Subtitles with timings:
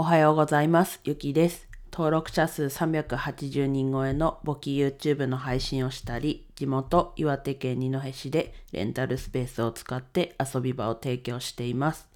[0.00, 0.98] おはようございます。
[1.04, 1.68] ゆきです。
[1.92, 12.08] 登録者数380人超えの簿記 YouTube の配信をしたり、地元岩手県二戸市でレンタルスペースを使って遊び場を提供しています。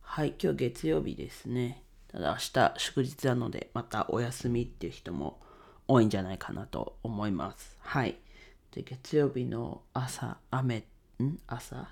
[0.00, 1.84] はい、今日月曜日ですね。
[2.08, 5.38] ただ明日祝日なのでまたお休みっていう人も
[5.86, 7.76] 多いんじゃないかなと思います。
[7.82, 8.18] はい。
[8.74, 10.78] で月曜日の朝、雨、
[11.22, 11.38] ん？
[11.46, 11.86] 朝？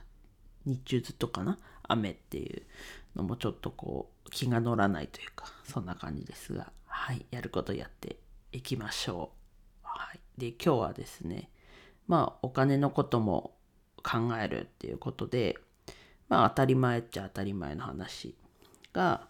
[0.66, 1.56] 日中ずっとかな？
[1.88, 2.62] 雨っていう
[3.16, 8.16] のもちょっとこう気が乗らないというかそんな感じですがはいやることやって
[8.52, 9.32] いきましょ
[9.82, 9.86] う。
[9.86, 10.20] はい。
[10.38, 11.50] で今日はですね
[12.06, 13.54] まあお金のことも
[14.02, 15.58] 考えるっていうことで
[16.28, 18.36] まあ当たり前っちゃ当たり前の話
[18.92, 19.28] が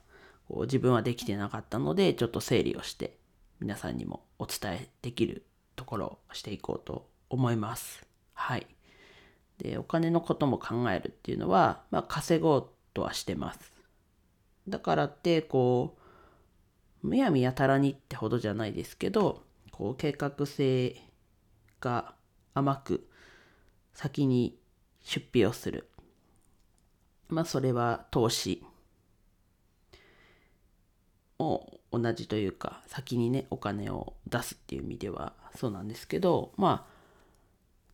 [0.49, 3.17] こう自分はできてなかったのでちょっと整理をして
[3.61, 5.45] 皆さんにもお伝えできる
[5.77, 8.07] ところをしていこうと思います。
[8.35, 8.67] はい。
[9.59, 13.73] でお金のことも考えるっていうのは、まあ、稼ごうとはしてます。
[14.69, 15.97] だからってこ
[17.03, 19.43] うむやみやたらにってほどじゃないですけど
[19.73, 20.97] こう計画性
[21.81, 22.15] が
[22.55, 23.09] 甘く
[23.95, 24.59] 先に
[25.03, 25.89] 出費をする。
[27.29, 28.65] まあそれは投資
[31.39, 36.87] も同じというか先にねお金を出すっていう意味ではそうなんですけどま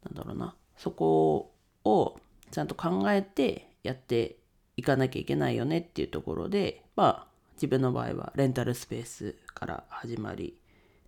[0.05, 0.55] あなんだろうな。
[0.77, 1.54] そこ
[1.85, 2.19] を
[2.51, 4.37] ちゃんと考えてやって
[4.77, 10.57] いかなきゃいけないよねっていうところでまあ自分の場合はレンタルスペースから始まり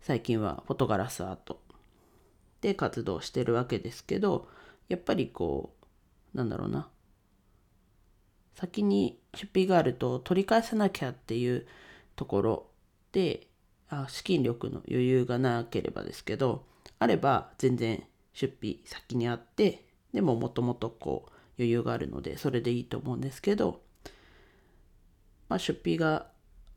[0.01, 1.61] 最近はフォトガラスアート
[2.61, 4.49] で活動してるわけですけど
[4.89, 5.73] やっぱりこ
[6.35, 6.89] うなんだろうな
[8.55, 11.67] 先に出費があると取り返さなきゃっていう
[12.15, 12.67] ところ
[13.13, 13.47] で
[13.89, 16.65] あ資金力の余裕がなければですけど
[16.99, 19.86] あれば全然出費先にあって
[20.17, 23.83] でももともとこう余裕があるのでそれでいいと思うんですけど、
[25.51, 26.29] まあ、出費が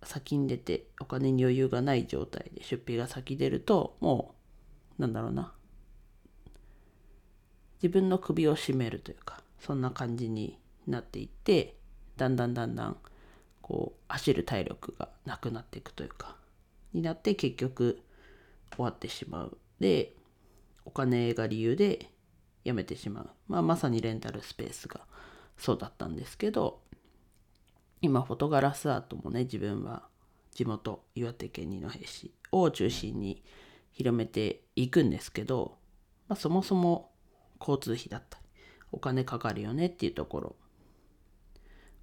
[0.03, 4.35] 先に出てお金に余裕がない状態で出費が先出るとも
[4.97, 5.53] うなんだろうな。
[7.81, 11.77] 自分の首を絞めるというかそんな感じになっていって
[12.17, 12.97] だんだんだんだん
[13.61, 16.35] こう走る体力がなくなっていくというか
[16.91, 18.01] になって結局
[18.75, 19.57] 終わってしまう。
[19.79, 20.13] で
[20.83, 22.11] お金が理由で
[22.65, 25.01] 辞めてしまう、まあ、まさにレンタルスペースが
[25.57, 26.81] そうだったんですけど
[28.01, 30.03] 今フォトガラスアートもね自分は
[30.51, 33.43] 地元岩手県二戸市を中心に
[33.91, 35.77] 広めていくんですけど、
[36.27, 37.11] まあ、そもそも
[37.59, 38.45] 交通費だったり
[38.91, 40.55] お金かかるよねっていうところ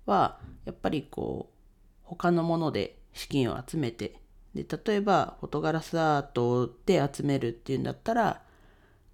[0.04, 1.56] はやっぱりこう
[2.02, 4.20] 他のもので資金を集めて
[4.54, 8.42] で例えばフォトガラスアートで集めるっていうんだったら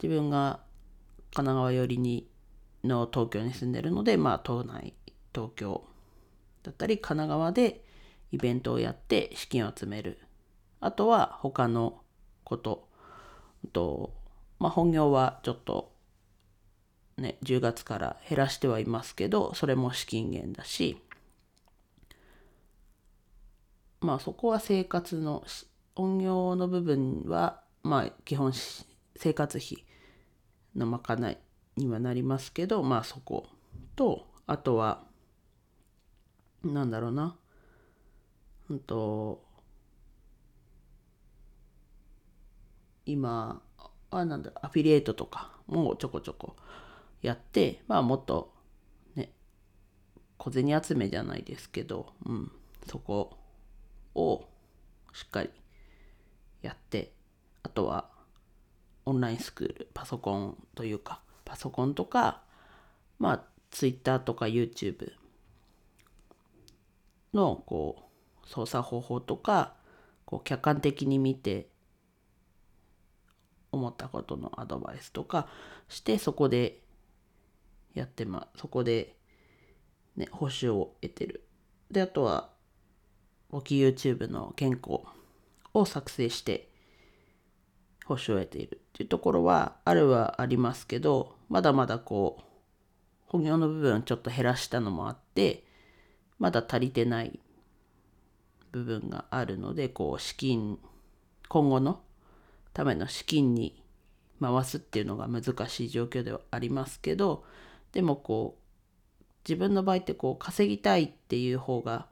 [0.03, 0.61] 自分が
[1.35, 2.29] 神奈川寄りに
[2.85, 4.95] の東京に住んでるのでまあ都内
[5.35, 5.85] 東京
[6.63, 7.85] だったり神奈川で
[8.33, 10.19] イベントをやって資金を集める。
[10.81, 12.01] あとは他の
[12.45, 12.89] こと。
[13.73, 14.13] と
[14.59, 15.93] まあ本業はちょっと
[17.17, 21.01] ね10月から減らしてはいますけどそれも資金源だし
[24.01, 25.45] まあそこは生活の
[25.95, 28.53] 本業の部分はまあ基本
[29.17, 29.85] 生活費
[30.77, 31.39] のまかない
[31.77, 33.47] にはなりますけどまあそこ
[33.97, 35.05] とあとは
[36.65, 37.37] なんだろうな
[38.71, 39.43] うんと
[43.05, 43.61] 今
[44.11, 46.57] はなんだアフィリエイトとかもちょこちょこ
[47.21, 48.53] やってまあもっと
[49.17, 49.33] ね
[50.39, 52.53] 小銭集めじゃないですけど、うん、
[52.87, 53.39] そこ
[54.15, 54.45] を
[55.13, 55.51] しっかり
[56.63, 57.13] やって
[57.63, 58.12] あとは
[59.05, 62.43] オンラインスクールパソコンというかパソコンとか
[63.19, 65.13] まあ Twitter とか YouTube
[67.35, 67.97] のこ
[68.45, 69.75] う操作方法とか
[70.25, 71.69] こう客観的に見て
[73.73, 75.49] 思ったことのアドバイスとか
[75.89, 76.81] してそこで
[77.95, 79.17] やってまそこで
[80.17, 81.45] ね報酬を得てる。
[81.91, 82.51] であとは
[83.51, 85.07] 簿記 YouTube の原稿
[85.75, 86.72] を作成して
[88.05, 92.43] 報酬を得ているっていうところはあるはありますけどまだまだこう
[93.27, 95.65] 本業の部分ちょっと減らしたのもあって
[96.39, 97.39] まだ足りてない
[98.73, 100.79] 部分があるのでこう資金
[101.49, 102.01] 今後の
[102.73, 103.83] ための資金に
[104.41, 107.45] 回すっていうのが難しい状況ではありますけど
[107.93, 108.63] でもこう
[109.49, 112.07] 自分の場合ってこう稼ぎたいっていう方が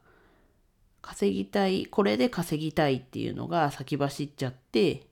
[1.01, 5.07] 稼ぎたいこれで稼ぎたいっていうのが先走っちゃって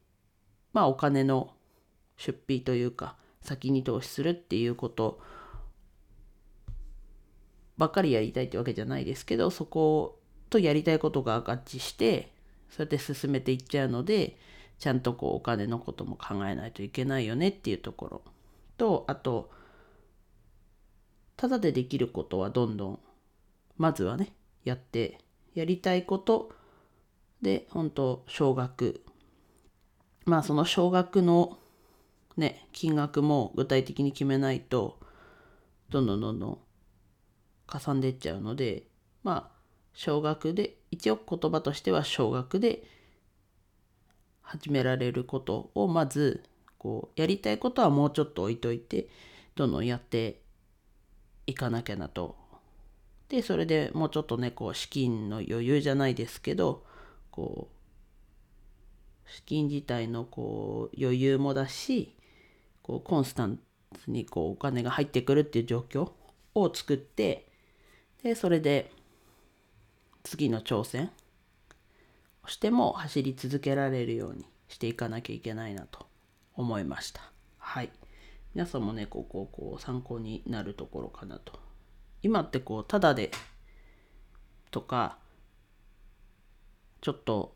[0.74, 1.54] まあお金の
[2.18, 5.20] 出費というか先に投資するっていうこと
[7.78, 10.20] ばっかりやりたいってわけじゃないですけどそこ
[10.50, 12.32] とやりたいことが合致して
[12.70, 14.38] そうやって進めていっちゃうので
[14.78, 18.22] ちゃんとこうお金のことも考えないといけないよねっていうところ
[18.78, 19.50] とあと
[21.38, 23.00] ただでできることはどんどん
[23.78, 24.34] まずはね
[24.66, 25.20] やって
[25.54, 26.52] やりたいこと
[27.42, 29.04] で本当少額
[30.30, 31.58] まあその少額の
[32.38, 35.00] ね金額も具体的に決めないと
[35.90, 36.58] どんどんどんどん
[37.66, 38.84] かさんでっちゃうので
[39.24, 39.60] まあ
[39.94, 42.84] 少額で一応言葉としては少額で
[44.42, 46.44] 始められることをまず
[46.78, 49.10] こうやりたいことはもうちょっと置いといて
[49.56, 50.42] どんどんやって
[51.48, 52.36] いかなきゃなと。
[53.30, 56.84] でそれでもうちょっとねこう資金の余裕じゃないですけど
[57.32, 57.79] こう
[59.30, 62.16] 資金自体のこう余裕もだし
[62.82, 63.64] こうコンスタント
[64.08, 66.12] にこうお金が入ってくるっていう状況
[66.56, 67.48] を作って
[68.24, 68.92] でそれで
[70.24, 71.12] 次の挑戦
[72.44, 76.06] をしても走り続けられるようにしていかなきゃいけないなと
[76.56, 77.22] 思いました。
[77.58, 77.90] はい。
[78.54, 81.60] 皆さんもね、こここう参考になるところかなと。
[82.22, 83.32] 今ってこう、ただで
[84.72, 85.18] とか、
[87.02, 87.56] ちょっと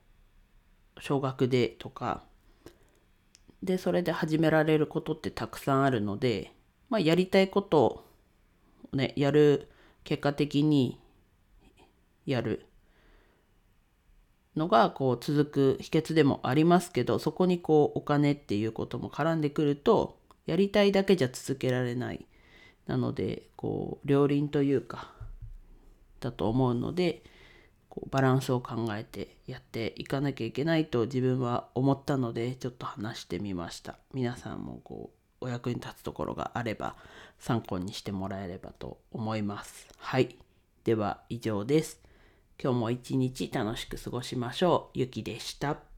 [0.99, 2.23] 少額でとか、
[3.61, 6.53] で、それで始められることってたくさんあるので、
[6.89, 8.05] まあ、やりたいこと
[8.91, 9.69] をね、やる
[10.03, 10.99] 結果的に
[12.25, 12.65] やる
[14.55, 22.25] のがこう続く秘訣でもありますけどそこにこうお金っていうことも絡んでくるとやりたいだけじゃ続けられない。
[22.85, 25.09] なのでこう両輪というか
[26.19, 27.23] だと思うので
[27.93, 35.11] こうバランスを考えてやっていかなきゃいけないと自分は思ったのでちょっと話してみました皆さんもこ
[35.41, 36.95] うお役に立つところがあれば
[37.37, 40.35] 参考にしてもらえればと思いますはい
[40.85, 42.03] では以上です
[42.61, 44.99] 今日も一日楽しく過ごしましょう。
[44.99, 45.92] ゆきでした。